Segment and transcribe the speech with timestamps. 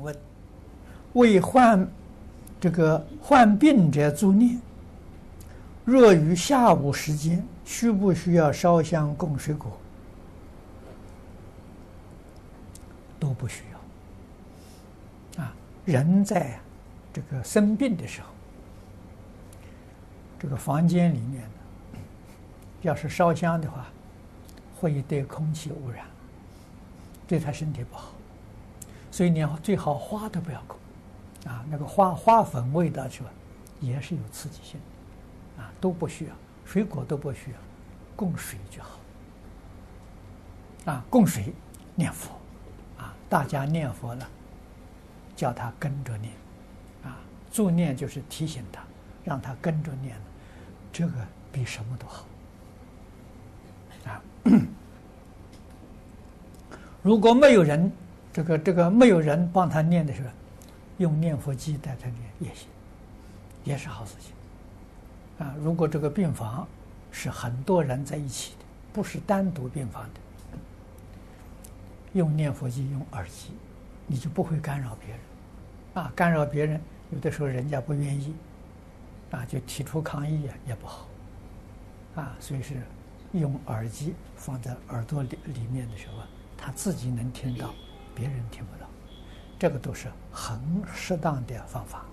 [0.00, 0.14] 问，
[1.14, 1.88] 为患
[2.60, 4.60] 这个患病者助念，
[5.84, 9.78] 若于下午时间，需不需要烧香供水果？
[13.18, 13.62] 都不需
[15.36, 15.42] 要。
[15.42, 15.54] 啊，
[15.84, 16.58] 人在
[17.12, 18.28] 这个生病的时候，
[20.38, 21.42] 这个房间里面
[22.82, 23.86] 要是烧香的话，
[24.78, 26.04] 会对空气污染，
[27.26, 28.12] 对他身体不好。
[29.14, 30.76] 所以你要最好花都不要供，
[31.48, 33.30] 啊，那个花花粉味道去吧，
[33.78, 34.80] 也是有刺激性
[35.56, 36.32] 的，啊，都不需要，
[36.64, 37.56] 水果都不需要，
[38.16, 38.98] 供水就好。
[40.86, 41.54] 啊，供水
[41.94, 42.32] 念佛，
[42.98, 44.28] 啊，大家念佛了，
[45.36, 46.32] 叫他跟着念，
[47.04, 47.16] 啊，
[47.52, 48.82] 助念就是提醒他，
[49.22, 50.16] 让他跟着念，
[50.92, 51.14] 这个
[51.52, 52.26] 比什么都好。
[54.06, 54.20] 啊，
[57.00, 57.92] 如果没有人。
[58.34, 60.28] 这个这个没有人帮他念的时候，
[60.98, 62.66] 用念佛机带他念也行，
[63.62, 64.32] 也是好事情。
[65.46, 66.66] 啊，如果这个病房
[67.12, 70.20] 是很多人在一起的，不是单独病房的，
[72.12, 73.52] 用念佛机用耳机，
[74.04, 75.18] 你就不会干扰别人。
[75.94, 76.80] 啊，干扰别人，
[77.12, 78.34] 有的时候人家不愿意，
[79.30, 81.06] 啊，就提出抗议啊，也不好。
[82.16, 82.74] 啊，所以是
[83.30, 86.14] 用耳机放在耳朵里里面的时候，
[86.58, 87.72] 他自己能听到。
[88.14, 88.86] 别人听不到，
[89.58, 90.58] 这个都是很
[90.94, 92.04] 适当的方法。